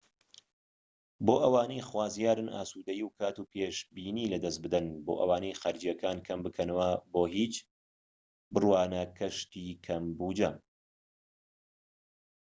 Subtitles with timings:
[1.25, 6.89] بۆ ئەوانەی خوازیارن ئاسودەیی و کات و پێشبینی لەدەست بدەن بۆ ئەوەی خەرجیەکان کەم بکەنەوە
[7.13, 7.55] بۆ هیچ
[8.53, 10.51] بڕوانە گەشتی کەم بوجە